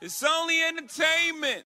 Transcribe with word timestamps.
It's 0.00 0.22
only 0.22 0.62
entertainment. 0.62 1.64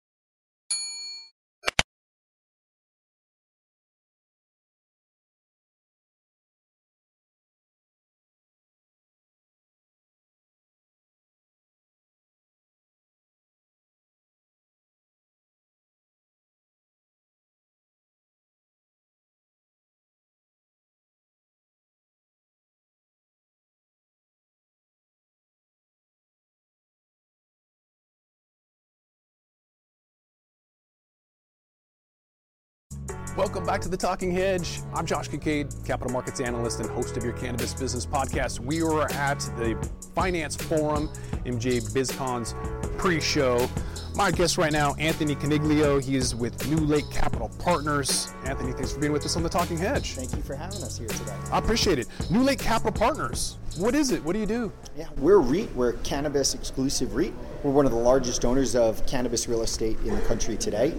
Welcome 33.37 33.65
back 33.65 33.81
to 33.81 33.89
the 33.89 33.97
Talking 33.97 34.31
Hedge. 34.31 34.79
I'm 34.93 35.05
Josh 35.05 35.27
Kincaid, 35.27 35.67
capital 35.83 36.13
markets 36.13 36.39
analyst 36.39 36.79
and 36.79 36.89
host 36.89 37.17
of 37.17 37.25
your 37.25 37.33
cannabis 37.33 37.73
business 37.73 38.05
podcast. 38.05 38.61
We 38.61 38.81
are 38.81 39.11
at 39.11 39.41
the 39.57 39.77
Finance 40.15 40.55
Forum, 40.55 41.09
MJ 41.45 41.81
BizCon's 41.91 42.55
pre-show. 42.97 43.67
My 44.15 44.31
guest 44.31 44.57
right 44.57 44.71
now, 44.71 44.93
Anthony 44.93 45.35
Coniglio. 45.35 46.01
He 46.01 46.15
is 46.15 46.33
with 46.33 46.69
New 46.69 46.77
Lake 46.77 47.03
Capital 47.11 47.51
Partners. 47.59 48.33
Anthony, 48.45 48.71
thanks 48.71 48.93
for 48.93 48.99
being 49.01 49.11
with 49.11 49.25
us 49.25 49.35
on 49.35 49.43
the 49.43 49.49
Talking 49.49 49.77
Hedge. 49.77 50.13
Thank 50.13 50.33
you 50.33 50.41
for 50.41 50.55
having 50.55 50.81
us 50.83 50.97
here 50.97 51.09
today. 51.09 51.35
I 51.51 51.57
appreciate 51.57 51.99
it. 51.99 52.07
New 52.31 52.41
Lake 52.41 52.59
Capital 52.59 52.93
Partners. 52.93 53.57
What 53.75 53.93
is 53.93 54.11
it? 54.11 54.23
What 54.23 54.31
do 54.31 54.39
you 54.39 54.45
do? 54.45 54.71
Yeah, 54.95 55.09
we're 55.17 55.39
REIT. 55.39 55.75
We're 55.75 55.89
a 55.89 55.97
cannabis 55.97 56.53
exclusive 56.53 57.13
REIT. 57.13 57.33
We're 57.61 57.71
one 57.71 57.85
of 57.85 57.91
the 57.91 57.97
largest 57.97 58.45
owners 58.45 58.73
of 58.73 59.05
cannabis 59.05 59.49
real 59.49 59.63
estate 59.63 59.97
in 60.05 60.15
the 60.15 60.21
country 60.21 60.55
today. 60.55 60.93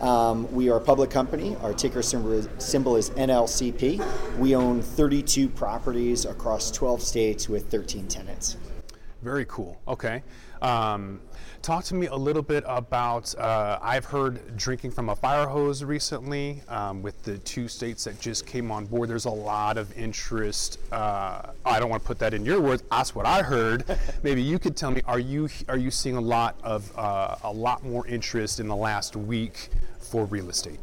Um, 0.00 0.50
we 0.50 0.70
are 0.70 0.78
a 0.78 0.80
public 0.80 1.10
company. 1.10 1.54
Our 1.56 1.74
ticker 1.74 2.00
symbol 2.00 2.32
is, 2.32 2.48
symbol 2.56 2.96
is 2.96 3.10
NLCP. 3.10 4.38
We 4.38 4.56
own 4.56 4.80
32 4.80 5.50
properties 5.50 6.24
across 6.24 6.70
12 6.70 7.02
states 7.02 7.50
with 7.50 7.70
13 7.70 8.08
tenants. 8.08 8.56
Very 9.20 9.44
cool. 9.44 9.78
Okay. 9.86 10.22
Um, 10.62 11.20
talk 11.60 11.84
to 11.84 11.94
me 11.94 12.06
a 12.06 12.14
little 12.14 12.42
bit 12.42 12.64
about. 12.66 13.34
Uh, 13.36 13.78
I've 13.82 14.04
heard 14.04 14.56
drinking 14.56 14.92
from 14.92 15.08
a 15.08 15.16
fire 15.16 15.46
hose 15.46 15.82
recently 15.82 16.62
um, 16.68 17.02
with 17.02 17.20
the 17.24 17.38
two 17.38 17.66
states 17.68 18.04
that 18.04 18.20
just 18.20 18.46
came 18.46 18.70
on 18.70 18.86
board. 18.86 19.10
There's 19.10 19.24
a 19.24 19.30
lot 19.30 19.76
of 19.76 19.96
interest. 19.98 20.78
Uh, 20.92 21.50
I 21.64 21.80
don't 21.80 21.90
want 21.90 22.02
to 22.02 22.06
put 22.06 22.20
that 22.20 22.32
in 22.32 22.44
your 22.44 22.60
words. 22.60 22.84
That's 22.90 23.14
what 23.14 23.26
I 23.26 23.42
heard. 23.42 23.84
Maybe 24.22 24.40
you 24.40 24.58
could 24.58 24.76
tell 24.76 24.92
me. 24.92 25.02
Are 25.06 25.18
you 25.18 25.48
are 25.68 25.76
you 25.76 25.90
seeing 25.90 26.16
a 26.16 26.20
lot 26.20 26.56
of 26.62 26.90
uh, 26.96 27.36
a 27.42 27.52
lot 27.52 27.84
more 27.84 28.06
interest 28.06 28.60
in 28.60 28.68
the 28.68 28.76
last 28.76 29.16
week 29.16 29.68
for 29.98 30.24
real 30.26 30.48
estate? 30.48 30.78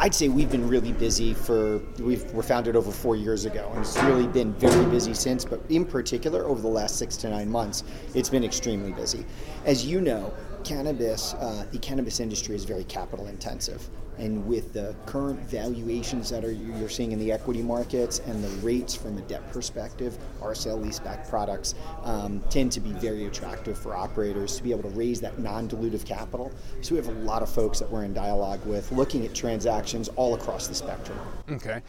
I'd 0.00 0.14
say 0.14 0.28
we've 0.28 0.50
been 0.50 0.66
really 0.66 0.92
busy 0.92 1.34
for 1.34 1.78
we 1.98 2.16
were 2.32 2.42
founded 2.42 2.76
over 2.76 2.90
four 2.90 3.16
years 3.16 3.44
ago, 3.44 3.68
and 3.72 3.80
it's 3.80 3.98
really 4.04 4.26
been 4.26 4.52
very 4.54 4.86
busy 4.86 5.12
since. 5.12 5.44
But 5.44 5.60
in 5.68 5.84
particular, 5.84 6.46
over 6.46 6.62
the 6.62 6.68
last 6.68 6.96
six 6.96 7.16
to 7.18 7.28
nine 7.28 7.50
months, 7.50 7.84
it's 8.14 8.30
been 8.30 8.44
extremely 8.44 8.92
busy. 8.92 9.26
As 9.66 9.84
you 9.84 10.00
know, 10.00 10.32
cannabis, 10.64 11.34
uh, 11.34 11.66
the 11.70 11.78
cannabis 11.78 12.20
industry 12.20 12.54
is 12.54 12.64
very 12.64 12.84
capital 12.84 13.26
intensive. 13.26 13.88
And 14.18 14.46
with 14.46 14.72
the 14.72 14.94
current 15.06 15.40
valuations 15.40 16.30
that 16.30 16.44
are 16.44 16.50
you're 16.50 16.88
seeing 16.88 17.12
in 17.12 17.18
the 17.18 17.30
equity 17.30 17.62
markets 17.62 18.20
and 18.26 18.42
the 18.42 18.48
rates 18.66 18.94
from 18.94 19.16
a 19.18 19.20
debt 19.22 19.50
perspective, 19.52 20.18
our 20.42 20.54
sale 20.54 20.78
leaseback 20.78 21.28
products 21.28 21.74
um, 22.02 22.42
tend 22.50 22.72
to 22.72 22.80
be 22.80 22.90
very 22.92 23.26
attractive 23.26 23.78
for 23.78 23.94
operators 23.94 24.56
to 24.56 24.62
be 24.62 24.70
able 24.72 24.82
to 24.82 24.96
raise 24.96 25.20
that 25.20 25.38
non-dilutive 25.38 26.04
capital. 26.04 26.52
So 26.80 26.94
we 26.94 27.00
have 27.00 27.08
a 27.08 27.20
lot 27.20 27.42
of 27.42 27.48
folks 27.48 27.78
that 27.78 27.90
we're 27.90 28.04
in 28.04 28.12
dialogue 28.12 28.64
with, 28.66 28.90
looking 28.92 29.24
at 29.24 29.34
transactions 29.34 30.08
all 30.16 30.34
across 30.34 30.66
the 30.66 30.74
spectrum. 30.74 31.18
Okay, 31.50 31.80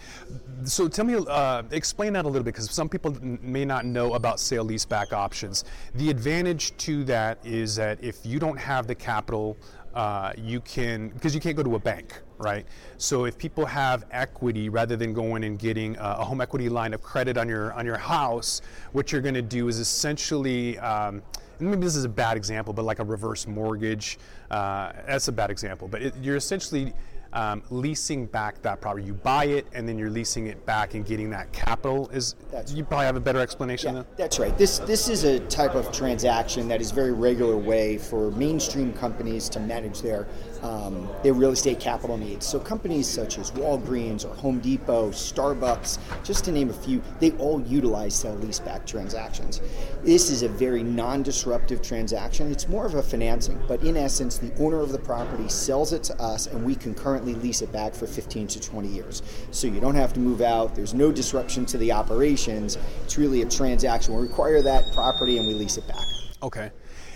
so 0.63 0.87
tell 0.87 1.05
me, 1.05 1.15
uh, 1.27 1.63
explain 1.71 2.13
that 2.13 2.25
a 2.25 2.27
little 2.27 2.43
bit, 2.43 2.53
because 2.53 2.71
some 2.71 2.89
people 2.89 3.15
may 3.21 3.65
not 3.65 3.85
know 3.85 4.13
about 4.13 4.39
sale 4.39 4.65
leaseback 4.65 5.13
options. 5.13 5.65
The 5.95 6.09
advantage 6.09 6.77
to 6.77 7.03
that 7.05 7.39
is 7.43 7.75
that 7.75 8.03
if 8.03 8.25
you 8.25 8.39
don't 8.39 8.57
have 8.57 8.87
the 8.87 8.95
capital 8.95 9.57
uh, 9.93 10.33
you 10.37 10.61
can 10.61 11.09
because 11.09 11.33
you 11.33 11.41
can't 11.41 11.55
go 11.55 11.63
to 11.63 11.75
a 11.75 11.79
bank 11.79 12.21
right? 12.39 12.65
So 12.97 13.25
if 13.25 13.37
people 13.37 13.65
have 13.65 14.05
equity 14.11 14.69
rather 14.69 14.95
than 14.95 15.13
going 15.13 15.43
and 15.43 15.59
getting 15.59 15.95
a, 15.97 16.17
a 16.19 16.23
home 16.23 16.41
equity 16.41 16.69
line 16.69 16.93
of 16.93 17.03
credit 17.03 17.37
on 17.37 17.47
your 17.47 17.73
on 17.73 17.85
your 17.85 17.97
house 17.97 18.61
what 18.93 19.11
you're 19.11 19.21
going 19.21 19.35
to 19.35 19.41
do 19.41 19.67
is 19.67 19.77
essentially 19.79 20.79
um, 20.79 21.21
maybe 21.59 21.81
this 21.81 21.95
is 21.95 22.05
a 22.05 22.09
bad 22.09 22.37
example 22.37 22.73
but 22.73 22.85
like 22.85 22.99
a 22.99 23.03
reverse 23.03 23.45
mortgage 23.45 24.17
uh, 24.51 24.93
that's 25.05 25.27
a 25.27 25.31
bad 25.31 25.51
example 25.51 25.87
but 25.87 26.01
it, 26.01 26.13
you're 26.21 26.37
essentially 26.37 26.93
um, 27.33 27.63
leasing 27.69 28.25
back 28.25 28.61
that 28.61 28.81
property. 28.81 29.05
You 29.05 29.13
buy 29.13 29.45
it 29.45 29.67
and 29.73 29.87
then 29.87 29.97
you're 29.97 30.09
leasing 30.09 30.47
it 30.47 30.65
back 30.65 30.93
and 30.93 31.05
getting 31.05 31.29
that 31.31 31.51
capital. 31.51 32.09
Is 32.09 32.35
that's 32.51 32.73
you 32.73 32.83
probably 32.83 33.05
have 33.05 33.15
a 33.15 33.21
better 33.21 33.39
explanation? 33.39 33.95
Yeah, 33.95 34.03
that's 34.17 34.39
right. 34.39 34.57
This 34.57 34.79
this 34.79 35.09
is 35.09 35.23
a 35.23 35.39
type 35.41 35.75
of 35.75 35.91
transaction 35.91 36.67
that 36.67 36.81
is 36.81 36.91
very 36.91 37.11
regular 37.11 37.57
way 37.57 37.97
for 37.97 38.31
mainstream 38.31 38.93
companies 38.93 39.49
to 39.49 39.59
manage 39.59 40.01
their 40.01 40.27
um, 40.63 41.09
their 41.23 41.33
real 41.33 41.51
estate 41.51 41.79
capital 41.79 42.17
needs. 42.17 42.45
So 42.45 42.59
companies 42.59 43.07
such 43.07 43.37
as 43.37 43.51
Walgreens 43.51 44.25
or 44.25 44.33
Home 44.35 44.59
Depot, 44.59 45.09
Starbucks, 45.11 45.99
just 46.23 46.45
to 46.45 46.51
name 46.51 46.69
a 46.69 46.73
few, 46.73 47.01
they 47.19 47.31
all 47.33 47.61
utilize 47.61 48.15
sale 48.15 48.37
leaseback 48.37 48.85
transactions. 48.85 49.61
This 50.03 50.29
is 50.29 50.43
a 50.43 50.49
very 50.49 50.83
non-disruptive 50.83 51.81
transaction. 51.81 52.51
It's 52.51 52.67
more 52.67 52.85
of 52.85 52.95
a 52.95 53.03
financing, 53.03 53.61
but 53.67 53.81
in 53.83 53.97
essence, 53.97 54.37
the 54.37 54.53
owner 54.59 54.79
of 54.79 54.91
the 54.91 54.99
property 54.99 55.47
sells 55.49 55.93
it 55.93 56.03
to 56.03 56.21
us, 56.21 56.47
and 56.47 56.63
we 56.65 56.75
concurrently 56.75 57.35
lease 57.35 57.61
it 57.61 57.71
back 57.71 57.93
for 57.93 58.07
15 58.07 58.47
to 58.47 58.59
20 58.59 58.87
years. 58.87 59.21
So 59.51 59.67
you 59.67 59.79
don't 59.79 59.95
have 59.95 60.13
to 60.13 60.19
move 60.19 60.41
out. 60.41 60.75
There's 60.75 60.93
no 60.93 61.11
disruption 61.11 61.65
to 61.67 61.77
the 61.77 61.91
operations. 61.91 62.77
It's 63.03 63.17
really 63.17 63.41
a 63.41 63.49
transaction. 63.49 64.15
We 64.15 64.21
require 64.21 64.61
that 64.61 64.83
property, 64.93 65.37
and 65.37 65.47
we 65.47 65.53
lease 65.53 65.77
it 65.77 65.87
back. 65.87 66.05
Okay. 66.41 66.71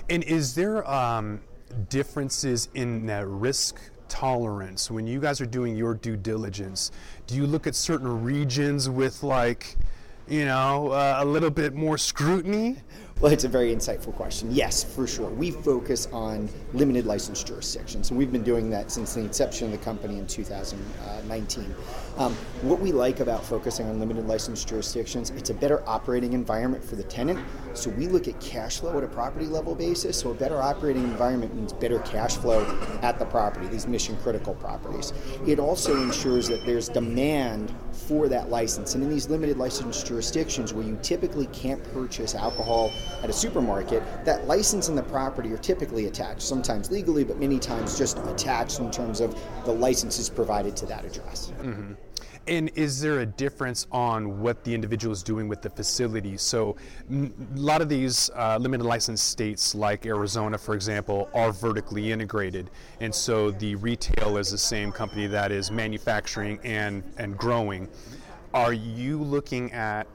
And 0.10 0.24
is 0.24 0.54
there 0.54 0.90
um, 0.90 1.42
differences 1.90 2.70
in 2.74 3.06
that 3.08 3.28
risk 3.28 3.80
tolerance 4.10 4.92
when 4.92 5.08
you 5.08 5.20
guys 5.20 5.42
are 5.42 5.46
doing 5.46 5.76
your 5.76 5.94
due 5.94 6.16
diligence? 6.16 6.92
Do 7.28 7.36
you 7.36 7.48
look 7.48 7.68
at 7.68 7.76
certain 7.76 8.24
regions 8.24 8.90
with 8.90 9.24
like, 9.24 9.76
you 10.28 10.46
know, 10.46 10.90
uh, 10.90 11.18
a 11.20 11.26
little 11.26 11.50
bit 11.50 11.74
more 11.74 11.98
scrutiny? 11.98 12.78
Well, 13.24 13.32
it's 13.32 13.46
a 13.46 13.48
very 13.48 13.74
insightful 13.74 14.14
question. 14.14 14.50
Yes, 14.52 14.84
for 14.84 15.08
sure. 15.08 15.30
We 15.30 15.52
focus 15.52 16.10
on 16.12 16.50
limited 16.74 17.06
license 17.06 17.42
jurisdictions, 17.42 18.10
and 18.10 18.20
we've 18.20 18.34
been 18.34 18.44
doing 18.44 18.70
that 18.72 18.92
since 18.92 19.14
the 19.14 19.22
inception 19.22 19.68
of 19.68 19.72
the 19.72 19.78
company 19.78 20.20
in 20.20 20.28
2019. 20.28 21.74
Um, 22.18 22.34
what 22.64 22.82
we 22.82 22.92
like 22.92 23.22
about 23.22 23.46
focusing 23.46 23.88
on 23.88 23.98
limited 23.98 24.28
license 24.28 24.66
jurisdictions, 24.66 25.30
it's 25.30 25.52
a 25.52 25.54
better 25.54 25.88
operating 25.88 26.34
environment 26.34 26.84
for 26.84 26.98
the 26.98 27.04
tenant. 27.04 27.40
So 27.74 27.90
we 27.92 28.08
look 28.08 28.28
at 28.28 28.38
cash 28.42 28.82
flow 28.82 28.98
at 28.98 29.06
a 29.06 29.08
property 29.08 29.46
level 29.46 29.74
basis. 29.74 30.20
So 30.20 30.32
a 30.32 30.34
better 30.34 30.62
operating 30.62 31.06
environment 31.06 31.56
means 31.56 31.72
better 31.72 32.00
cash 32.00 32.36
flow 32.36 32.66
at 33.02 33.20
the 33.20 33.26
property, 33.26 33.68
these 33.68 33.88
mission 33.88 34.18
critical 34.18 34.54
properties. 34.56 35.14
It 35.48 35.60
also 35.60 35.96
ensures 36.02 36.50
that 36.50 36.66
there's 36.66 36.90
demand 36.90 37.74
for 38.08 38.28
that 38.30 38.50
license. 38.50 38.96
And 38.96 39.04
in 39.04 39.10
these 39.10 39.30
limited 39.30 39.58
license 39.58 40.04
jurisdictions 40.04 40.74
where 40.74 40.86
you 40.86 40.98
typically 41.02 41.48
can't 41.48 41.84
purchase 41.94 42.36
alcohol 42.36 42.92
at 43.22 43.30
a 43.30 43.34
supermarket, 43.34 44.04
that 44.26 44.48
license 44.48 44.90
and 44.90 44.98
the 44.98 45.04
property 45.04 45.52
are 45.52 45.58
typically 45.58 46.08
attached, 46.08 46.42
sometimes 46.42 46.92
legally, 46.92 47.24
but 47.24 47.40
many 47.40 47.60
times 47.60 47.98
just 47.98 48.18
attached 48.20 48.80
in 48.80 48.92
terms 48.92 49.20
of 49.20 49.36
the 49.66 49.72
licenses 49.72 50.30
provided 50.30 50.76
to 50.78 50.86
that 50.86 51.06
address. 51.06 51.52
Mm-hmm. 51.62 51.94
And 52.48 52.70
is 52.76 53.00
there 53.00 53.22
a 53.22 53.26
difference 53.26 53.88
on 53.92 54.42
what 54.42 54.66
the 54.66 54.74
individual 54.74 55.14
is 55.14 55.24
doing 55.24 55.48
with 55.48 55.62
the 55.62 55.70
facility? 55.70 56.36
So, 56.36 56.76
a 57.10 57.32
lot 57.56 57.82
of 57.82 57.88
these 57.88 58.30
uh, 58.36 58.58
limited 58.60 58.84
license 58.84 59.22
states, 59.22 59.74
like 59.74 60.06
Arizona, 60.06 60.58
for 60.58 60.76
example, 60.76 61.30
are 61.34 61.54
vertically 61.54 62.12
integrated, 62.12 62.70
and 63.00 63.16
so 63.16 63.52
the 63.52 63.76
retail 63.76 64.38
is 64.38 64.52
the 64.52 64.58
same 64.58 64.92
company 64.92 65.26
that 65.28 65.54
is 65.54 65.72
manufacturing 65.72 66.60
and 66.66 67.04
and 67.18 67.38
growing. 67.38 67.88
Are 68.54 68.74
you 68.74 69.24
looking 69.24 69.72
at 69.72 70.06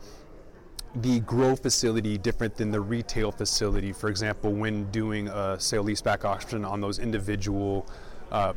the 0.96 1.20
grow 1.20 1.56
facility 1.56 2.18
different 2.18 2.56
than 2.56 2.70
the 2.70 2.80
retail 2.80 3.32
facility? 3.32 3.92
For 3.92 4.10
example, 4.10 4.52
when 4.52 4.90
doing 4.90 5.28
a 5.28 5.58
sale 5.58 5.82
leaseback 5.82 6.26
auction 6.26 6.64
on 6.66 6.82
those 6.82 6.98
individual 6.98 7.88
uh, 8.30 8.52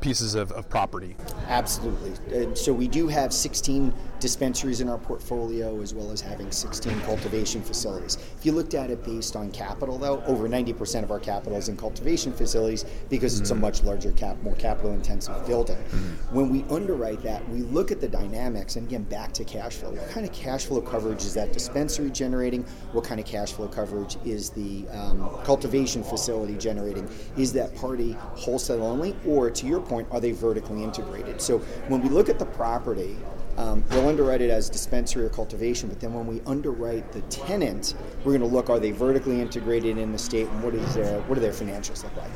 pieces 0.00 0.34
of, 0.34 0.50
of 0.52 0.68
property. 0.68 1.16
Absolutely. 1.48 2.12
Uh, 2.46 2.54
so 2.54 2.72
we 2.72 2.88
do 2.88 3.08
have 3.08 3.32
16 3.32 3.92
dispensaries 4.22 4.80
in 4.80 4.88
our 4.88 4.98
portfolio 4.98 5.80
as 5.80 5.92
well 5.92 6.12
as 6.12 6.20
having 6.20 6.50
16 6.50 7.00
cultivation 7.02 7.60
facilities. 7.60 8.16
If 8.38 8.46
you 8.46 8.52
looked 8.52 8.74
at 8.74 8.88
it 8.88 9.04
based 9.04 9.34
on 9.34 9.50
capital, 9.50 9.98
though, 9.98 10.22
over 10.26 10.48
90% 10.48 11.02
of 11.02 11.10
our 11.10 11.18
capital 11.18 11.58
is 11.58 11.68
in 11.68 11.76
cultivation 11.76 12.32
facilities 12.32 12.84
because 13.10 13.34
mm-hmm. 13.34 13.42
it's 13.42 13.50
a 13.50 13.54
mm-hmm. 13.54 13.62
much 13.62 13.82
larger, 13.82 14.12
cap, 14.12 14.40
more 14.42 14.54
capital 14.54 14.92
intensive 14.92 15.44
building. 15.44 15.76
Mm-hmm. 15.76 16.36
When 16.36 16.50
we 16.50 16.64
underwrite 16.74 17.22
that, 17.22 17.46
we 17.48 17.62
look 17.62 17.90
at 17.90 18.00
the 18.00 18.08
dynamics 18.08 18.76
and 18.76 18.86
again, 18.86 19.02
back 19.02 19.32
to 19.32 19.44
cash 19.44 19.74
flow. 19.74 19.90
What 19.90 20.08
kind 20.10 20.24
of 20.24 20.32
cash 20.32 20.66
flow 20.66 20.80
coverage 20.80 21.24
is 21.24 21.34
that 21.34 21.52
dispensary 21.52 22.10
generating? 22.10 22.62
What 22.92 23.04
kind 23.04 23.20
of 23.20 23.26
cash 23.26 23.52
flow 23.52 23.66
coverage 23.66 24.16
is 24.24 24.50
the 24.50 24.86
um, 24.90 25.30
cultivation 25.42 26.04
facility 26.04 26.56
generating? 26.56 27.08
Is 27.36 27.52
that 27.54 27.74
party 27.74 28.12
wholesale 28.34 28.84
only? 28.84 29.16
Or 29.26 29.50
to 29.50 29.66
your 29.66 29.80
point, 29.82 30.08
are 30.10 30.20
they 30.20 30.32
vertically 30.32 30.82
integrated? 30.82 31.40
So 31.40 31.58
when 31.88 32.02
we 32.02 32.08
look 32.08 32.28
at 32.28 32.38
the 32.38 32.46
property, 32.46 33.16
um, 33.56 33.84
we'll 33.90 34.08
underwrite 34.08 34.40
it 34.40 34.50
as 34.50 34.70
dispensary 34.70 35.24
or 35.24 35.28
cultivation, 35.28 35.88
but 35.88 36.00
then 36.00 36.14
when 36.14 36.26
we 36.26 36.40
underwrite 36.46 37.12
the 37.12 37.20
tenant, 37.22 37.94
we're 38.24 38.36
going 38.36 38.40
to 38.40 38.46
look 38.46 38.70
are 38.70 38.80
they 38.80 38.92
vertically 38.92 39.40
integrated 39.40 39.98
in 39.98 40.12
the 40.12 40.18
state 40.18 40.48
and 40.48 40.62
what 40.62 40.74
is 40.74 40.94
their 40.94 41.20
what 41.22 41.34
do 41.34 41.40
their 41.40 41.52
financials 41.52 42.02
look 42.02 42.16
like? 42.16 42.30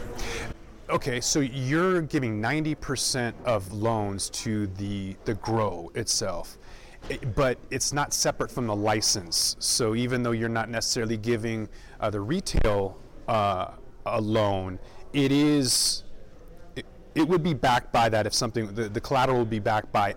Okay, 0.89 1.21
so 1.21 1.41
you're 1.41 2.01
giving 2.03 2.41
90% 2.41 3.33
of 3.45 3.73
loans 3.73 4.31
to 4.31 4.67
the 4.69 5.17
the 5.25 5.35
grow 5.35 5.91
itself. 5.95 6.59
but 7.35 7.57
it's 7.71 7.93
not 7.93 8.13
separate 8.13 8.51
from 8.51 8.67
the 8.67 8.75
license. 8.75 9.57
So 9.61 9.95
even 9.95 10.23
though 10.23 10.33
you're 10.33 10.49
not 10.49 10.69
necessarily 10.69 11.17
giving 11.17 11.69
uh, 12.01 12.11
the 12.11 12.21
retail 12.21 12.99
uh, 13.29 13.73
a 14.07 14.21
loan, 14.21 14.79
it 15.13 15.33
is 15.33 16.03
it 17.17 17.27
would 17.27 17.43
be 17.43 17.55
backed 17.55 17.93
by 17.93 18.09
that 18.11 18.27
if 18.27 18.35
something 18.35 18.73
the, 18.75 18.89
the 18.89 19.01
collateral 19.01 19.39
would 19.39 19.51
be 19.51 19.59
backed 19.59 19.91
by 19.91 20.15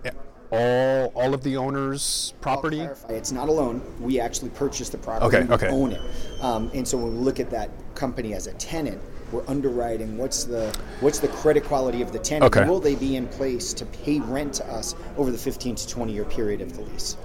all 0.52 1.12
all 1.16 1.34
of 1.34 1.44
the 1.44 1.56
owner's 1.56 2.34
property? 2.42 2.82
It's 3.08 3.32
not 3.32 3.48
a 3.48 3.52
loan. 3.52 3.82
We 4.00 4.20
actually 4.20 4.50
purchased 4.50 4.92
the 4.92 4.98
property. 4.98 5.38
Okay, 5.38 5.54
okay. 5.54 5.70
Own 5.70 5.94
it. 5.94 6.02
Um, 6.42 6.70
and 6.74 6.88
so 6.88 6.98
when 6.98 7.18
we 7.18 7.20
look 7.20 7.40
at 7.40 7.50
that 7.52 7.70
company 7.96 8.34
as 8.34 8.48
a 8.48 8.54
tenant, 8.54 9.02
we're 9.32 9.48
underwriting 9.48 10.18
what's 10.18 10.44
the 10.44 10.76
what's 11.00 11.20
the 11.20 11.30
credit 11.30 11.64
quality 11.64 12.02
of 12.02 12.12
the 12.12 12.20
tenant. 12.20 12.56
Okay. 12.56 12.70
Will 12.70 12.80
they 12.82 12.96
be 12.96 13.16
in 13.16 13.28
place 13.28 13.74
to 13.74 13.86
pay 13.86 14.20
rent 14.20 14.54
to 14.56 14.68
us 14.68 14.96
over 15.18 15.32
the 15.32 15.38
15 15.38 15.76
to 15.76 15.88
20 15.88 16.12
year 16.12 16.26
period 16.26 16.62
of 16.62 16.76
the 16.76 16.82
lease? 16.82 17.16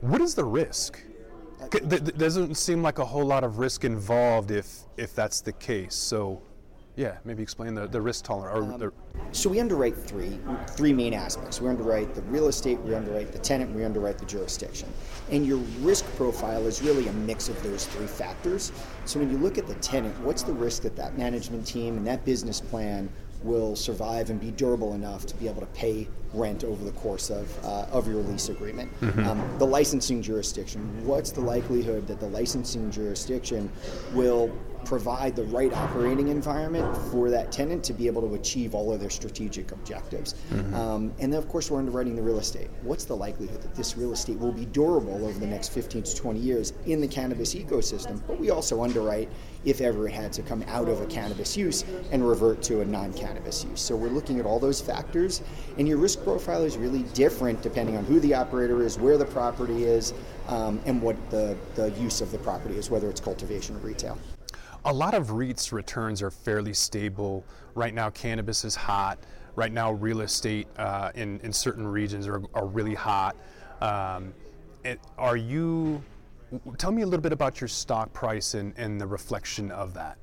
What 0.00 0.20
is 0.20 0.34
the 0.34 0.44
risk? 0.44 1.00
There 1.70 2.00
doesn't 2.00 2.56
seem 2.56 2.82
like 2.82 2.98
a 2.98 3.04
whole 3.04 3.24
lot 3.24 3.44
of 3.44 3.58
risk 3.58 3.84
involved 3.84 4.50
if 4.50 4.80
if 4.96 5.14
that's 5.14 5.40
the 5.40 5.52
case. 5.52 5.94
So 5.94 6.42
yeah, 6.96 7.16
maybe 7.24 7.42
explain 7.42 7.74
the, 7.74 7.86
the 7.86 8.00
risk 8.00 8.24
tolerance. 8.24 8.82
Um, 8.82 8.92
so 9.32 9.48
we 9.48 9.60
underwrite 9.60 9.96
three 9.96 10.38
three 10.70 10.92
main 10.92 11.14
aspects. 11.14 11.60
We 11.60 11.68
underwrite 11.68 12.14
the 12.14 12.22
real 12.22 12.48
estate, 12.48 12.78
we 12.80 12.94
underwrite 12.94 13.32
the 13.32 13.38
tenant, 13.38 13.74
we 13.74 13.84
underwrite 13.84 14.18
the 14.18 14.26
jurisdiction. 14.26 14.88
And 15.30 15.46
your 15.46 15.58
risk 15.80 16.04
profile 16.16 16.66
is 16.66 16.82
really 16.82 17.08
a 17.08 17.12
mix 17.12 17.48
of 17.48 17.62
those 17.62 17.86
three 17.86 18.06
factors. 18.06 18.72
So 19.06 19.18
when 19.20 19.30
you 19.30 19.38
look 19.38 19.56
at 19.56 19.66
the 19.66 19.74
tenant, 19.76 20.18
what's 20.20 20.42
the 20.42 20.52
risk 20.52 20.82
that 20.82 20.96
that 20.96 21.16
management 21.16 21.66
team 21.66 21.96
and 21.96 22.06
that 22.06 22.24
business 22.24 22.60
plan 22.60 23.08
will 23.42 23.74
survive 23.74 24.30
and 24.30 24.40
be 24.40 24.50
durable 24.52 24.94
enough 24.94 25.26
to 25.26 25.34
be 25.36 25.48
able 25.48 25.60
to 25.60 25.66
pay 25.68 26.06
rent 26.32 26.64
over 26.64 26.84
the 26.84 26.92
course 26.92 27.30
of, 27.30 27.64
uh, 27.64 27.86
of 27.90 28.06
your 28.06 28.22
lease 28.22 28.48
agreement. 28.48 28.90
Mm-hmm. 29.00 29.26
Um, 29.26 29.58
the 29.58 29.66
licensing 29.66 30.22
jurisdiction, 30.22 31.04
what's 31.04 31.32
the 31.32 31.40
likelihood 31.40 32.06
that 32.06 32.20
the 32.20 32.28
licensing 32.28 32.90
jurisdiction 32.90 33.70
will 34.12 34.50
provide 34.84 35.36
the 35.36 35.44
right 35.44 35.72
operating 35.72 36.28
environment 36.28 36.96
for 37.10 37.30
that 37.30 37.52
tenant 37.52 37.84
to 37.84 37.92
be 37.92 38.06
able 38.06 38.22
to 38.22 38.34
achieve 38.34 38.74
all 38.74 38.92
of 38.92 39.00
their 39.00 39.10
strategic 39.10 39.72
objectives. 39.72 40.34
Mm-hmm. 40.50 40.74
Um, 40.74 41.12
and 41.18 41.32
then, 41.32 41.38
of 41.38 41.48
course, 41.48 41.70
we're 41.70 41.78
underwriting 41.78 42.16
the 42.16 42.22
real 42.22 42.38
estate. 42.38 42.68
What's 42.82 43.04
the 43.04 43.16
likelihood 43.16 43.62
that 43.62 43.74
this 43.74 43.96
real 43.96 44.12
estate 44.12 44.38
will 44.38 44.52
be 44.52 44.66
durable 44.66 45.26
over 45.26 45.38
the 45.38 45.46
next 45.46 45.70
15 45.70 46.02
to 46.02 46.16
20 46.16 46.40
years 46.40 46.72
in 46.86 47.00
the 47.00 47.08
cannabis 47.08 47.54
ecosystem? 47.54 48.20
But 48.26 48.38
we 48.40 48.50
also 48.50 48.82
underwrite 48.82 49.28
if 49.64 49.80
ever 49.80 50.08
it 50.08 50.12
had 50.12 50.32
to 50.32 50.42
come 50.42 50.64
out 50.68 50.88
of 50.88 51.00
a 51.00 51.06
cannabis 51.06 51.56
use 51.56 51.84
and 52.10 52.26
revert 52.26 52.62
to 52.62 52.80
a 52.80 52.84
non 52.84 53.12
cannabis 53.12 53.64
use. 53.64 53.80
So 53.80 53.94
we're 53.94 54.08
looking 54.08 54.40
at 54.40 54.46
all 54.46 54.58
those 54.58 54.80
factors, 54.80 55.42
and 55.78 55.86
your 55.86 55.98
risk 55.98 56.22
profile 56.24 56.64
is 56.64 56.76
really 56.76 57.02
different 57.14 57.62
depending 57.62 57.96
on 57.96 58.04
who 58.04 58.20
the 58.20 58.34
operator 58.34 58.82
is, 58.82 58.98
where 58.98 59.16
the 59.16 59.26
property 59.26 59.84
is, 59.84 60.12
um, 60.48 60.80
and 60.84 61.00
what 61.00 61.16
the, 61.30 61.56
the 61.74 61.90
use 61.92 62.20
of 62.20 62.32
the 62.32 62.38
property 62.38 62.76
is, 62.76 62.90
whether 62.90 63.08
it's 63.08 63.20
cultivation 63.20 63.76
or 63.76 63.80
retail. 63.80 64.18
A 64.84 64.92
lot 64.92 65.14
of 65.14 65.28
REITs 65.28 65.70
returns 65.70 66.22
are 66.22 66.30
fairly 66.30 66.74
stable. 66.74 67.44
Right 67.74 67.94
now, 67.94 68.10
cannabis 68.10 68.64
is 68.64 68.74
hot. 68.74 69.16
Right 69.54 69.72
now, 69.72 69.92
real 69.92 70.22
estate 70.22 70.66
uh, 70.76 71.12
in, 71.14 71.38
in 71.40 71.52
certain 71.52 71.86
regions 71.86 72.26
are, 72.26 72.42
are 72.52 72.66
really 72.66 72.94
hot. 72.94 73.36
Um, 73.80 74.34
it, 74.84 74.98
are 75.18 75.36
you, 75.36 76.02
tell 76.78 76.90
me 76.90 77.02
a 77.02 77.04
little 77.04 77.20
bit 77.20 77.32
about 77.32 77.60
your 77.60 77.68
stock 77.68 78.12
price 78.12 78.54
and, 78.54 78.74
and 78.76 79.00
the 79.00 79.06
reflection 79.06 79.70
of 79.70 79.94
that. 79.94 80.18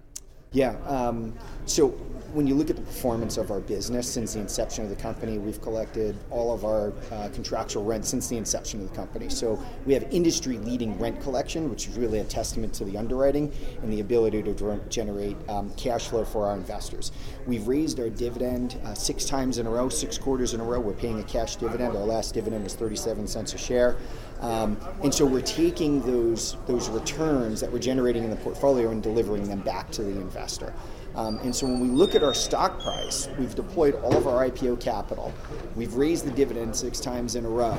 Yeah. 0.51 0.75
Um, 0.87 1.37
so 1.65 1.89
when 2.33 2.47
you 2.47 2.55
look 2.55 2.69
at 2.69 2.75
the 2.75 2.81
performance 2.81 3.37
of 3.37 3.51
our 3.51 3.59
business 3.59 4.07
since 4.11 4.33
the 4.33 4.39
inception 4.39 4.83
of 4.83 4.89
the 4.89 4.95
company, 4.95 5.37
we've 5.37 5.61
collected 5.61 6.15
all 6.29 6.53
of 6.53 6.65
our 6.65 6.93
uh, 7.11 7.29
contractual 7.33 7.83
rent 7.83 8.05
since 8.05 8.27
the 8.27 8.37
inception 8.37 8.81
of 8.81 8.89
the 8.89 8.95
company. 8.95 9.29
So 9.29 9.61
we 9.85 9.93
have 9.93 10.03
industry 10.11 10.57
leading 10.57 10.97
rent 10.99 11.21
collection, 11.21 11.69
which 11.69 11.87
is 11.87 11.97
really 11.97 12.19
a 12.19 12.23
testament 12.23 12.73
to 12.75 12.85
the 12.85 12.97
underwriting 12.97 13.51
and 13.81 13.91
the 13.91 13.99
ability 13.99 14.43
to 14.43 14.79
generate 14.89 15.37
um, 15.49 15.71
cash 15.75 16.07
flow 16.07 16.25
for 16.25 16.47
our 16.47 16.55
investors. 16.55 17.11
We've 17.47 17.67
raised 17.67 17.99
our 17.99 18.09
dividend 18.09 18.79
uh, 18.85 18.93
six 18.93 19.25
times 19.25 19.57
in 19.57 19.67
a 19.67 19.69
row, 19.69 19.89
six 19.89 20.17
quarters 20.17 20.53
in 20.53 20.61
a 20.61 20.63
row. 20.63 20.79
We're 20.79 20.93
paying 20.93 21.19
a 21.19 21.23
cash 21.23 21.55
dividend. 21.57 21.95
Our 21.95 22.05
last 22.05 22.33
dividend 22.33 22.63
was 22.63 22.75
37 22.75 23.27
cents 23.27 23.53
a 23.53 23.57
share. 23.57 23.97
Um, 24.41 24.77
and 25.03 25.13
so 25.13 25.25
we're 25.25 25.41
taking 25.41 26.01
those 26.01 26.55
those 26.65 26.89
returns 26.89 27.59
that 27.61 27.71
we're 27.71 27.79
generating 27.79 28.23
in 28.23 28.29
the 28.29 28.37
portfolio 28.37 28.91
and 28.91 29.03
delivering 29.03 29.47
them 29.47 29.59
back 29.59 29.91
to 29.91 30.03
the 30.03 30.11
investor. 30.11 30.73
Um, 31.15 31.37
and 31.39 31.53
so 31.53 31.65
when 31.65 31.79
we 31.79 31.87
look 31.87 32.15
at 32.15 32.23
our 32.23 32.33
stock 32.33 32.79
price, 32.81 33.27
we've 33.37 33.55
deployed 33.55 33.95
all 33.95 34.15
of 34.15 34.27
our 34.27 34.47
IPO 34.47 34.79
capital, 34.79 35.33
we've 35.75 35.95
raised 35.95 36.25
the 36.25 36.31
dividend 36.31 36.75
six 36.75 36.99
times 36.99 37.35
in 37.35 37.45
a 37.45 37.49
row, 37.49 37.77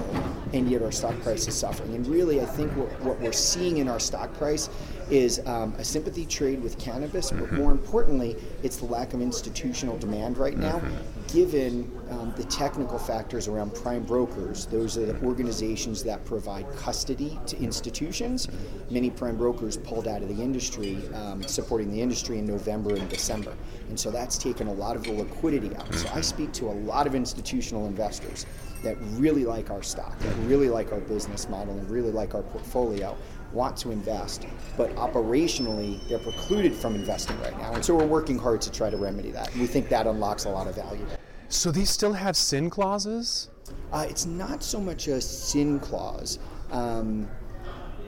and 0.53 0.71
yet 0.71 0.83
our 0.83 0.93
stock 0.93 1.19
price 1.21 1.47
is 1.47 1.55
suffering. 1.55 1.95
And 1.95 2.07
really, 2.07 2.41
I 2.41 2.45
think 2.45 2.73
what, 2.73 2.89
what 3.03 3.21
we're 3.21 3.33
seeing 3.33 3.79
in 3.79 3.89
our 3.89 4.01
stock 4.01 4.35
price 4.35 4.69
is 5.11 5.41
um, 5.47 5.75
a 5.79 5.85
sympathy 5.85 6.27
trade 6.27 6.63
with 6.63 6.79
cannabis, 6.79 7.31
but 7.31 7.45
mm-hmm. 7.45 7.57
more 7.57 7.73
importantly, 7.73 8.37
it's 8.63 8.77
the 8.77 8.87
lack 8.87 9.15
of 9.15 9.21
institutional 9.21 9.97
demand 9.97 10.37
right 10.37 10.59
now, 10.59 10.81
mm-hmm. 10.81 11.20
Given 11.33 11.91
um, 12.11 12.33
the 12.37 12.45
technical 12.45 12.99
factors 12.99 13.47
around 13.49 13.75
prime 13.75 14.03
brokers. 14.03 14.67
Those 14.67 14.99
are 14.99 15.07
the 15.07 15.25
organizations 15.25 16.03
that 16.05 16.25
provide 16.25 16.67
custody 16.77 17.39
to 17.47 17.59
institutions. 17.59 18.49
Many 18.91 19.11
prime 19.11 19.37
brokers 19.37 19.77
pulled 19.77 20.09
out 20.09 20.23
of 20.23 20.29
the 20.29 20.43
industry, 20.43 20.99
um, 21.15 21.43
supporting 21.43 21.91
the 21.91 22.01
industry 22.01 22.39
in 22.39 22.47
November 22.47 22.95
and 22.95 23.09
December. 23.09 23.55
And 23.89 23.99
so 23.99 24.11
that's 24.11 24.39
taken 24.39 24.67
a 24.67 24.73
lot 24.73 24.97
of 24.97 25.05
the 25.05 25.13
liquidity 25.13 25.75
out. 25.77 25.95
So 25.95 26.09
I 26.09 26.11
mm-hmm. 26.11 26.21
speak 26.23 26.53
to 26.55 26.67
a 26.67 26.75
lot 26.85 27.07
of 27.07 27.15
institutional 27.15 27.87
investors 27.87 28.47
that 28.83 28.97
really 29.13 29.45
like 29.45 29.71
our 29.71 29.83
stock, 29.83 30.19
that 30.21 30.35
really 30.47 30.71
like 30.71 30.93
our 30.93 31.01
business 31.01 31.49
model, 31.49 31.75
and 31.75 31.91
really 31.91 32.11
like 32.11 32.35
our 32.35 32.43
portfolio 32.43 33.17
want 33.53 33.77
to 33.79 33.91
invest, 33.91 34.47
but 34.77 34.95
operationally 34.97 36.07
they're 36.09 36.19
precluded 36.19 36.75
from 36.75 36.95
investing 36.95 37.39
right 37.41 37.57
now. 37.59 37.73
And 37.73 37.85
so 37.85 37.97
we're 37.97 38.07
working 38.07 38.39
hard 38.39 38.61
to 38.63 38.71
try 38.71 38.91
to 38.91 38.97
remedy 38.97 39.31
that. 39.33 39.55
We 39.55 39.67
think 39.67 39.89
that 39.89 40.07
unlocks 40.07 40.45
a 40.45 40.51
lot 40.51 40.67
of 40.67 40.75
value. 40.75 41.07
So 41.49 41.71
these 41.73 41.91
still 41.91 42.13
have 42.13 42.37
sin 42.37 42.71
clauses? 42.71 43.49
Uh, 43.93 44.07
it's 44.09 44.27
not 44.27 44.63
so 44.63 44.81
much 44.81 45.09
a 45.09 45.21
sin 45.21 45.81
clause. 45.81 46.39
Um, 46.71 47.29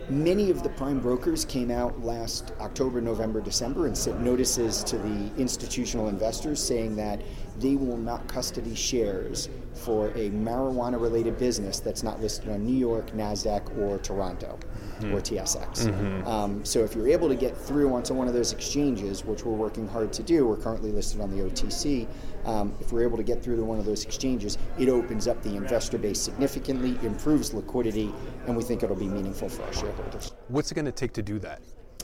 many 0.09 0.50
of 0.50 0.62
the 0.62 0.69
prime 0.71 1.00
brokers 1.00 1.45
came 1.45 1.71
out 1.71 2.00
last 2.05 2.52
October, 2.61 3.00
November, 3.00 3.40
December 3.40 3.87
and 3.87 3.97
sent 3.97 4.21
notices 4.21 4.85
to 4.85 4.99
the 4.99 5.35
institutional 5.37 6.09
investors 6.09 6.62
saying 6.62 6.97
that 6.97 7.21
they 7.59 7.76
will 7.76 7.97
not 7.97 8.26
custody 8.28 8.75
shares 8.75 9.49
for 9.75 10.09
a 10.11 10.31
marijuana 10.31 11.00
related 11.00 11.38
business 11.38 11.81
that's 11.81 12.02
not 12.02 12.21
listed 12.21 12.49
on 12.49 12.64
New 12.64 12.76
York, 12.76 13.11
NASDAQ, 13.11 13.76
or 13.78 13.99
Toronto 13.99 14.59
mm-hmm. 15.01 15.15
or 15.15 15.21
TSX. 15.21 15.87
Mm-hmm. 15.87 16.27
Um, 16.27 16.65
so 16.65 16.81
if 16.81 16.95
you're 16.95 17.09
able 17.09 17.29
to 17.29 17.35
get 17.35 17.57
through 17.57 17.93
onto 17.93 18.15
one 18.15 18.29
of 18.29 18.35
those 18.35 18.53
exchanges, 18.53 19.25
which 19.25 19.45
we're 19.45 19.53
working 19.53 19.89
hard 19.89 20.13
to 20.15 20.23
do, 20.23 20.47
we're 20.47 20.57
currently 20.57 20.93
listed 20.93 21.21
on 21.21 21.31
the 21.31 21.43
OTC. 21.43 22.07
Um, 22.45 22.75
if 22.81 22.93
we're 22.93 23.03
able 23.03 23.17
to 23.17 23.23
get 23.23 23.43
through 23.43 23.57
to 23.57 23.65
one 23.65 23.79
of 23.79 23.85
those 23.85 24.05
exchanges, 24.05 24.59
it 24.79 24.89
opens 24.89 25.29
up 25.29 25.43
the 25.43 25.55
investor 25.55 25.99
base 25.99 26.21
significantly, 26.21 26.99
improves 27.07 27.55
liquidity, 27.55 28.13
and 28.47 28.57
we 28.57 28.63
think 28.63 28.83
it'll 28.83 28.97
be 28.97 29.09
meaningful 29.09 29.49
for 29.49 29.63
our 29.63 29.73
shareholders. 29.73 30.33
What's 30.49 30.71
it 30.73 30.75
going 30.75 30.87
to 30.87 30.93
take 30.93 31.13
to 31.15 31.23
do 31.23 31.39
that? 31.41 31.61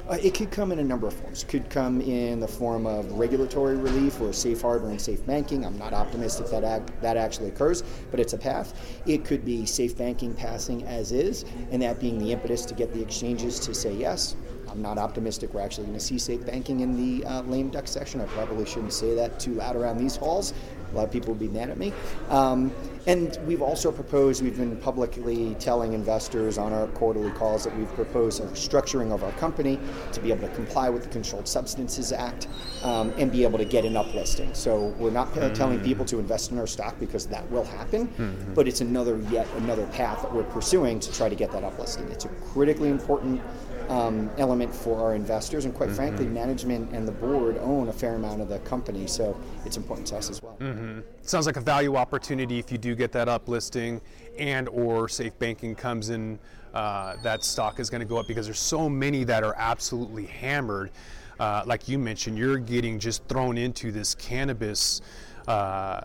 Uh, 0.09 0.17
it 0.23 0.33
could 0.33 0.51
come 0.51 0.73
in 0.73 0.79
a 0.79 0.85
number 0.85 1.07
of 1.07 1.13
forms. 1.13 1.43
It 1.43 1.49
could 1.49 1.69
come 1.69 2.01
in 2.01 2.41
the 2.41 2.49
form 2.49 2.87
of 2.87 3.13
regulatory 3.13 3.77
relief 3.77 4.19
or 4.23 4.33
safe 4.33 4.63
harbor 4.63 4.89
and 4.89 4.99
safe 4.99 5.25
banking. 5.27 5.67
I'm 5.67 5.77
not 5.77 5.93
optimistic 5.93 6.47
that 6.47 7.03
that 7.03 7.17
actually 7.19 7.49
occurs, 7.49 7.83
but 8.11 8.19
it's 8.19 8.33
a 8.33 8.39
path. 8.39 8.73
It 9.05 9.27
could 9.27 9.45
be 9.45 9.67
safe 9.67 9.99
banking 9.99 10.33
passing 10.33 10.83
as 10.85 11.13
is, 11.13 11.45
and 11.71 11.83
that 11.83 12.01
being 12.01 12.19
the 12.19 12.33
impetus 12.33 12.65
to 12.67 12.75
get 12.75 12.95
the 12.95 13.03
exchanges 13.03 13.61
to 13.61 13.75
say 13.75 13.93
yes. 13.93 14.35
I'm 14.71 14.81
not 14.83 14.99
optimistic 14.99 15.53
we're 15.53 15.61
actually 15.61 15.87
going 15.87 15.99
to 15.99 16.05
see 16.05 16.19
safe 16.19 16.45
banking 16.45 16.81
in 16.81 16.97
the 16.97 17.27
uh, 17.27 17.43
lame 17.43 17.69
duck 17.69 17.87
section. 17.87 18.21
I 18.21 18.27
probably 18.27 18.65
shouldn't 18.65 18.93
say 18.93 19.15
that 19.15 19.39
too 19.39 19.55
loud 19.55 19.77
around 19.77 19.99
these 19.99 20.17
halls, 20.17 20.55
A 20.93 20.95
lot 20.95 21.05
of 21.05 21.11
people 21.11 21.31
would 21.31 21.41
be 21.41 21.49
mad 21.49 21.71
at 21.71 21.79
me. 21.79 21.93
Um, 22.29 22.73
and 23.07 23.39
we've 23.47 23.63
also 23.63 23.91
proposed, 23.91 24.43
we've 24.43 24.59
been 24.59 24.77
publicly 24.77 25.57
telling 25.59 25.95
investors 25.95 26.59
on 26.59 26.75
our 26.75 26.87
quarterly 26.89 27.31
calls 27.31 27.65
that 27.65 27.75
we've 27.77 27.93
proposed 27.95 28.43
a 28.43 28.47
structuring 28.49 29.13
of 29.13 29.25
our 29.25 29.33
company 29.33 29.79
to 30.13 30.21
be 30.21 30.31
able 30.31 30.47
to 30.47 30.55
comply 30.55 30.91
with 30.91 31.05
the 31.05 31.09
Controlled 31.09 31.49
Substances 31.49 32.13
Act 32.13 32.49
um, 32.83 33.13
and 33.17 33.33
be 33.33 33.45
able 33.45 33.59
to 33.59 33.65
get 33.65 33.87
an 33.87 33.95
uplisting. 33.95 34.55
So 34.55 34.89
we're 34.99 35.11
not 35.11 35.33
mm-hmm. 35.33 35.55
telling 35.55 35.81
people 35.81 36.05
to 36.05 36.19
invest 36.19 36.53
in 36.53 36.59
our 36.59 36.67
stock 36.67 36.99
because 37.01 37.27
that 37.29 37.51
will 37.51 37.65
happen, 37.65 38.09
mm-hmm. 38.09 38.55
but 38.55 38.69
it's 38.69 38.83
another 38.83 39.19
yet 39.31 39.47
another 39.57 39.87
path 39.87 40.23
that 40.23 40.33
we're 40.33 40.45
pursuing 40.45 41.01
to 41.01 41.13
try 41.13 41.29
to 41.29 41.35
get 41.35 41.51
that 41.53 41.63
uplisting. 41.63 42.11
It's 42.11 42.27
a 42.27 42.29
critically 42.53 42.91
important 42.91 43.41
um, 43.89 44.31
element 44.39 44.75
for 44.75 45.01
our 45.01 45.15
investors, 45.15 45.65
and 45.65 45.75
quite 45.75 45.89
mm-hmm. 45.89 45.97
frankly, 45.97 46.27
management 46.27 46.93
and 46.93 47.07
the 47.07 47.13
board 47.13 47.59
own 47.59 47.89
a 47.89 47.93
fair 47.93 48.15
amount 48.15 48.41
of 48.41 48.49
the 48.49 48.59
company, 48.61 49.07
so 49.07 49.39
it's 49.65 49.77
important 49.77 50.07
to 50.09 50.17
us 50.17 50.31
as 50.31 50.43
well. 50.43 50.57
Mm-hmm. 50.61 51.01
Sounds 51.23 51.47
like 51.47 51.57
a 51.57 51.61
value 51.61 51.97
opportunity 51.97 52.59
if 52.59 52.71
you 52.71 52.79
do 52.79 52.95
get 52.95 53.13
that 53.13 53.29
uplisting, 53.29 54.01
and 54.39 54.69
or 54.69 55.09
safe 55.09 55.39
banking 55.39 55.75
comes 55.75 56.11
in. 56.11 56.39
Uh, 56.75 57.17
that 57.23 57.43
stock 57.43 57.81
is 57.81 57.89
going 57.89 58.01
to 58.01 58.07
go 58.07 58.19
up 58.19 58.27
because 58.27 58.47
there's 58.47 58.59
so 58.59 58.89
many 58.89 59.25
that 59.25 59.43
are 59.43 59.55
absolutely 59.57 60.27
hammered. 60.27 60.91
Uh, 61.41 61.63
like 61.65 61.89
you 61.89 61.99
mentioned, 61.99 62.37
you're 62.37 62.59
getting 62.59 62.99
just 62.99 63.25
thrown 63.25 63.57
into 63.57 63.91
this 63.91 64.15
cannabis. 64.15 65.01
Uh, 65.47 66.03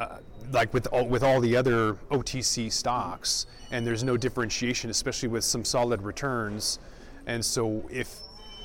uh, 0.00 0.18
like 0.52 0.72
with 0.74 0.86
all, 0.88 1.06
with 1.06 1.22
all 1.22 1.40
the 1.40 1.56
other 1.56 1.94
OTC 2.10 2.70
stocks, 2.70 3.46
and 3.70 3.86
there's 3.86 4.04
no 4.04 4.16
differentiation, 4.16 4.90
especially 4.90 5.28
with 5.28 5.44
some 5.44 5.64
solid 5.64 6.02
returns. 6.02 6.78
And 7.26 7.44
so, 7.44 7.84
if 7.90 8.20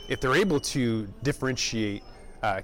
if 0.08 0.20
they're 0.20 0.36
able 0.36 0.60
to 0.60 1.08
differentiate 1.24 2.04
uh, 2.42 2.62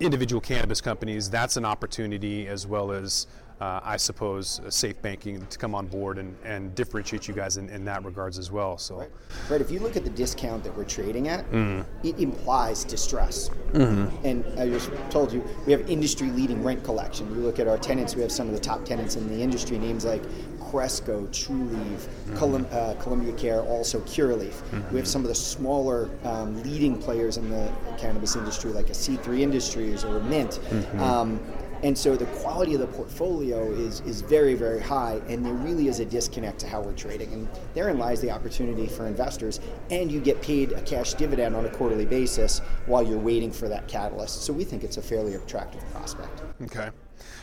individual 0.00 0.40
cannabis 0.40 0.80
companies, 0.80 1.28
that's 1.28 1.56
an 1.56 1.64
opportunity 1.64 2.48
as 2.48 2.66
well 2.66 2.90
as 2.90 3.26
uh, 3.60 3.80
I 3.82 3.98
suppose, 3.98 4.60
uh, 4.60 4.70
safe 4.70 5.00
banking 5.02 5.44
to 5.46 5.58
come 5.58 5.74
on 5.74 5.86
board 5.86 6.16
and, 6.18 6.34
and 6.44 6.74
differentiate 6.74 7.28
you 7.28 7.34
guys 7.34 7.58
in, 7.58 7.68
in 7.68 7.84
that 7.84 8.04
regards 8.04 8.38
as 8.38 8.50
well. 8.50 8.78
So, 8.78 8.96
right. 8.96 9.10
right. 9.50 9.60
If 9.60 9.70
you 9.70 9.80
look 9.80 9.96
at 9.96 10.04
the 10.04 10.10
discount 10.10 10.64
that 10.64 10.74
we're 10.74 10.84
trading 10.84 11.28
at, 11.28 11.50
mm. 11.50 11.84
it 12.02 12.18
implies 12.18 12.84
distress. 12.84 13.50
Mm-hmm. 13.72 14.26
And 14.26 14.44
I 14.58 14.68
just 14.68 14.90
told 15.10 15.30
you 15.30 15.44
we 15.66 15.72
have 15.72 15.88
industry-leading 15.90 16.64
rent 16.64 16.82
collection. 16.84 17.28
You 17.34 17.42
look 17.42 17.58
at 17.58 17.68
our 17.68 17.76
tenants; 17.76 18.16
we 18.16 18.22
have 18.22 18.32
some 18.32 18.48
of 18.48 18.54
the 18.54 18.60
top 18.60 18.84
tenants 18.84 19.16
in 19.16 19.28
the 19.28 19.42
industry. 19.42 19.78
Names 19.78 20.06
like 20.06 20.22
Cresco, 20.70 21.26
Trulieve, 21.26 21.98
mm-hmm. 21.98 22.36
Colum- 22.36 22.66
uh, 22.70 22.94
Columbia 22.94 23.32
Care, 23.34 23.60
also 23.62 24.00
Curaleaf. 24.00 24.52
Mm-hmm. 24.52 24.90
We 24.92 25.00
have 25.00 25.08
some 25.08 25.22
of 25.22 25.28
the 25.28 25.34
smaller 25.34 26.08
um, 26.24 26.62
leading 26.62 26.98
players 26.98 27.36
in 27.36 27.50
the 27.50 27.70
cannabis 27.98 28.36
industry, 28.36 28.72
like 28.72 28.88
a 28.88 28.94
C3 28.94 29.40
Industries 29.40 30.04
or 30.04 30.20
Mint. 30.20 30.60
Mm-hmm. 30.62 31.00
Um, 31.00 31.40
and 31.82 31.96
so 31.96 32.16
the 32.16 32.26
quality 32.26 32.74
of 32.74 32.80
the 32.80 32.86
portfolio 32.86 33.70
is, 33.72 34.00
is 34.00 34.20
very, 34.20 34.54
very 34.54 34.80
high, 34.80 35.20
and 35.28 35.44
there 35.44 35.54
really 35.54 35.88
is 35.88 36.00
a 36.00 36.04
disconnect 36.04 36.58
to 36.60 36.68
how 36.68 36.80
we're 36.80 36.92
trading. 36.92 37.32
And 37.32 37.48
therein 37.74 37.98
lies 37.98 38.20
the 38.20 38.30
opportunity 38.30 38.86
for 38.86 39.06
investors, 39.06 39.60
and 39.90 40.12
you 40.12 40.20
get 40.20 40.40
paid 40.42 40.72
a 40.72 40.82
cash 40.82 41.14
dividend 41.14 41.56
on 41.56 41.64
a 41.66 41.70
quarterly 41.70 42.06
basis 42.06 42.60
while 42.86 43.02
you're 43.02 43.18
waiting 43.18 43.50
for 43.50 43.68
that 43.68 43.88
catalyst. 43.88 44.42
So 44.42 44.52
we 44.52 44.64
think 44.64 44.84
it's 44.84 44.98
a 44.98 45.02
fairly 45.02 45.34
attractive 45.34 45.82
prospect. 45.90 46.42
Okay. 46.62 46.90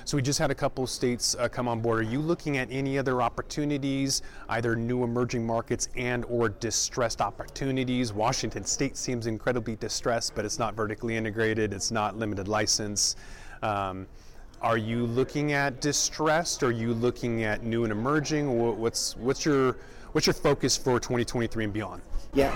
So 0.06 0.16
we 0.16 0.24
just 0.24 0.40
had 0.40 0.52
a 0.52 0.56
couple 0.56 0.84
of 0.84 0.90
states 0.90 1.36
uh, 1.38 1.48
come 1.50 1.68
on 1.68 1.82
board. 1.82 2.00
Are 2.00 2.10
you 2.10 2.20
looking 2.20 2.58
at 2.58 2.68
any 2.72 2.98
other 2.98 3.22
opportunities, 3.22 4.22
either 4.50 4.76
new 4.76 5.04
emerging 5.04 5.46
markets 5.46 5.90
and 5.96 6.26
or 6.26 6.50
distressed 6.50 7.22
opportunities? 7.22 8.14
Washington 8.14 8.64
State 8.64 8.98
seems 8.98 9.28
incredibly 9.28 9.76
distressed, 9.76 10.34
but 10.34 10.46
it's 10.46 10.60
not 10.60 10.76
vertically 10.76 11.18
integrated. 11.18 11.74
It's 11.74 11.92
not 11.92 12.18
limited 12.18 12.48
license. 12.48 13.16
Um, 13.62 14.08
are 14.62 14.78
you 14.78 15.06
looking 15.06 15.54
at 15.54 15.82
distressed? 15.82 16.64
Are 16.64 16.72
you 16.72 16.94
looking 16.94 17.44
at 17.44 17.64
new 17.64 17.84
and 17.84 17.92
emerging? 17.92 18.80
What's 18.80 19.16
what's 19.18 19.46
your 19.46 19.78
what's 20.14 20.26
your 20.26 20.34
focus 20.34 20.76
for 20.76 21.00
2023 21.00 21.66
and 21.66 21.74
beyond? 21.74 22.02
Yeah, 22.34 22.52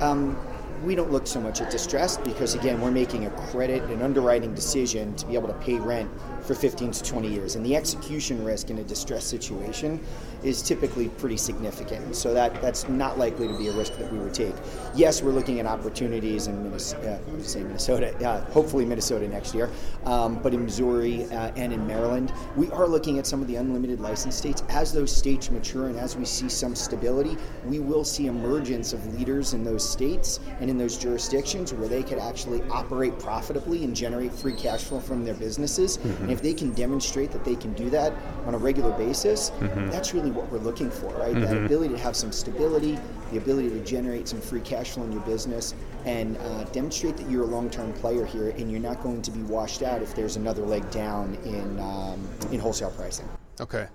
um, 0.00 0.38
we 0.84 0.94
don't 0.94 1.10
look 1.10 1.26
so 1.26 1.40
much 1.40 1.60
at 1.60 1.70
distressed 1.70 2.22
because 2.24 2.54
again, 2.54 2.80
we're 2.80 2.90
making 2.90 3.26
a 3.26 3.30
credit 3.30 3.82
and 3.84 4.02
underwriting 4.02 4.54
decision 4.54 5.14
to 5.16 5.26
be 5.26 5.34
able 5.34 5.48
to 5.48 5.54
pay 5.54 5.76
rent 5.76 6.10
for 6.42 6.54
15 6.54 6.90
to 6.92 7.02
20 7.02 7.28
years, 7.28 7.56
and 7.56 7.64
the 7.64 7.74
execution 7.74 8.44
risk 8.44 8.70
in 8.70 8.78
a 8.78 8.84
distressed 8.84 9.28
situation 9.28 9.98
is 10.42 10.62
typically 10.62 11.08
pretty 11.10 11.36
significant. 11.36 12.14
So 12.16 12.34
that 12.34 12.60
that's 12.62 12.88
not 12.88 13.18
likely 13.18 13.48
to 13.48 13.56
be 13.56 13.68
a 13.68 13.72
risk 13.72 13.96
that 13.98 14.12
we 14.12 14.18
would 14.18 14.34
take. 14.34 14.54
Yes, 14.94 15.22
we're 15.22 15.32
looking 15.32 15.60
at 15.60 15.66
opportunities 15.66 16.46
in 16.46 16.62
Minnesota, 16.62 17.18
uh, 17.18 17.42
say 17.42 17.62
Minnesota, 17.62 18.28
uh, 18.28 18.44
hopefully 18.50 18.84
Minnesota 18.84 19.28
next 19.28 19.54
year, 19.54 19.70
um, 20.04 20.40
but 20.42 20.54
in 20.54 20.64
Missouri 20.64 21.24
uh, 21.24 21.52
and 21.56 21.72
in 21.72 21.86
Maryland, 21.86 22.32
we 22.56 22.70
are 22.70 22.86
looking 22.86 23.18
at 23.18 23.26
some 23.26 23.40
of 23.40 23.48
the 23.48 23.56
unlimited 23.56 24.00
license 24.00 24.34
states. 24.34 24.62
As 24.68 24.92
those 24.92 25.14
states 25.14 25.50
mature 25.50 25.88
and 25.88 25.98
as 25.98 26.16
we 26.16 26.24
see 26.24 26.48
some 26.48 26.74
stability, 26.74 27.36
we 27.64 27.80
will 27.80 28.04
see 28.04 28.26
emergence 28.26 28.92
of 28.92 29.18
leaders 29.18 29.54
in 29.54 29.64
those 29.64 29.88
states 29.88 30.40
and 30.60 30.70
in 30.70 30.78
those 30.78 30.96
jurisdictions 30.96 31.72
where 31.72 31.88
they 31.88 32.02
could 32.02 32.18
actually 32.18 32.62
operate 32.70 33.18
profitably 33.18 33.84
and 33.84 33.94
generate 33.94 34.32
free 34.32 34.54
cash 34.54 34.84
flow 34.84 35.00
from 35.00 35.24
their 35.24 35.34
businesses. 35.34 35.98
Mm-hmm. 35.98 36.22
And 36.24 36.32
if 36.32 36.42
they 36.42 36.54
can 36.54 36.72
demonstrate 36.72 37.30
that 37.32 37.44
they 37.44 37.56
can 37.56 37.72
do 37.74 37.90
that 37.90 38.12
on 38.46 38.54
a 38.54 38.58
regular 38.58 38.92
basis, 38.92 39.50
mm-hmm. 39.50 39.90
that's 39.90 40.14
really 40.14 40.25
what 40.30 40.50
we're 40.50 40.58
looking 40.58 40.90
for, 40.90 41.12
right? 41.14 41.34
Mm-hmm. 41.34 41.40
That 41.40 41.64
ability 41.64 41.94
to 41.94 42.00
have 42.00 42.16
some 42.16 42.32
stability, 42.32 42.98
the 43.32 43.38
ability 43.38 43.70
to 43.70 43.80
generate 43.84 44.28
some 44.28 44.40
free 44.40 44.60
cash 44.60 44.90
flow 44.90 45.04
in 45.04 45.12
your 45.12 45.22
business, 45.22 45.74
and 46.04 46.36
uh, 46.38 46.64
demonstrate 46.64 47.16
that 47.16 47.28
you're 47.30 47.44
a 47.44 47.46
long-term 47.46 47.92
player 47.94 48.24
here, 48.24 48.50
and 48.50 48.70
you're 48.70 48.80
not 48.80 49.02
going 49.02 49.22
to 49.22 49.30
be 49.30 49.42
washed 49.42 49.82
out 49.82 50.02
if 50.02 50.14
there's 50.14 50.36
another 50.36 50.62
leg 50.62 50.88
down 50.90 51.34
in 51.44 51.78
um, 51.80 52.28
in 52.52 52.60
wholesale 52.60 52.90
pricing. 52.90 53.28
Okay. 53.60 53.86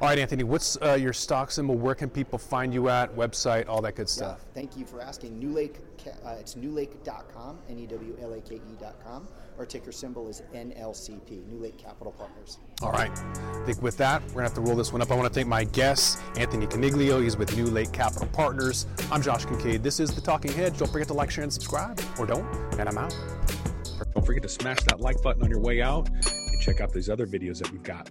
All 0.00 0.08
right, 0.08 0.18
Anthony, 0.18 0.42
what's 0.42 0.76
uh, 0.82 0.94
your 0.94 1.12
stock 1.12 1.52
symbol? 1.52 1.76
Where 1.76 1.94
can 1.94 2.10
people 2.10 2.36
find 2.36 2.74
you 2.74 2.88
at? 2.88 3.14
Website, 3.14 3.68
all 3.68 3.80
that 3.82 3.94
good 3.94 4.08
stuff. 4.08 4.40
Yeah, 4.40 4.52
thank 4.52 4.76
you 4.76 4.84
for 4.84 5.00
asking. 5.00 5.40
NewLake, 5.40 5.76
uh, 6.24 6.34
it's 6.38 6.56
newlake.com, 6.56 7.58
N 7.70 7.78
E 7.78 7.86
W 7.86 8.16
L 8.20 8.32
A 8.32 8.40
K 8.40 8.56
E.com. 8.56 9.28
Our 9.56 9.64
ticker 9.64 9.92
symbol 9.92 10.28
is 10.28 10.42
NLCP, 10.52 11.46
New 11.46 11.58
Lake 11.58 11.78
Capital 11.78 12.12
Partners. 12.12 12.58
All 12.82 12.90
right. 12.90 13.16
I 13.16 13.64
think 13.64 13.80
with 13.82 13.96
that, 13.98 14.20
we're 14.22 14.42
going 14.42 14.48
to 14.48 14.50
have 14.50 14.54
to 14.54 14.60
roll 14.60 14.74
this 14.74 14.92
one 14.92 15.00
up. 15.00 15.12
I 15.12 15.14
want 15.14 15.28
to 15.28 15.32
thank 15.32 15.46
my 15.46 15.62
guest, 15.62 16.20
Anthony 16.36 16.66
Coniglio. 16.66 17.22
He's 17.22 17.36
with 17.36 17.56
New 17.56 17.66
Lake 17.66 17.92
Capital 17.92 18.26
Partners. 18.32 18.86
I'm 19.12 19.22
Josh 19.22 19.44
Kincaid. 19.44 19.84
This 19.84 20.00
is 20.00 20.10
The 20.10 20.20
Talking 20.20 20.52
Hedge. 20.52 20.76
Don't 20.76 20.90
forget 20.90 21.06
to 21.06 21.14
like, 21.14 21.30
share, 21.30 21.44
and 21.44 21.52
subscribe, 21.52 22.00
or 22.18 22.26
don't, 22.26 22.44
and 22.80 22.88
I'm 22.88 22.98
out. 22.98 23.16
Don't 24.12 24.26
forget 24.26 24.42
to 24.42 24.48
smash 24.48 24.82
that 24.88 25.00
like 25.00 25.22
button 25.22 25.44
on 25.44 25.50
your 25.50 25.60
way 25.60 25.80
out 25.80 26.10
and 26.10 26.60
check 26.60 26.80
out 26.80 26.92
these 26.92 27.08
other 27.08 27.28
videos 27.28 27.58
that 27.60 27.70
we've 27.70 27.82
got. 27.84 28.10